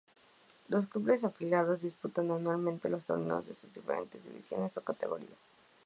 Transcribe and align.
Los 0.67 0.87
clubes 0.87 1.23
afiliados 1.25 1.83
disputan 1.83 2.31
anualmente 2.31 2.89
los 2.89 3.05
torneos 3.05 3.47
en 3.49 3.53
sus 3.53 3.71
diferentes 3.71 4.25
divisiones 4.25 4.75
o 4.77 4.83
categorías. 4.83 5.37